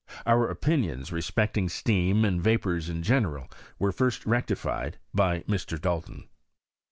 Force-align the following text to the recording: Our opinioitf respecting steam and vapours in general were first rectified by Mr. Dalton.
Our 0.25 0.47
opinioitf 0.51 1.11
respecting 1.11 1.69
steam 1.69 2.25
and 2.25 2.41
vapours 2.43 2.89
in 2.89 3.03
general 3.03 3.47
were 3.77 3.91
first 3.91 4.25
rectified 4.25 4.97
by 5.13 5.41
Mr. 5.41 5.79
Dalton. 5.79 6.27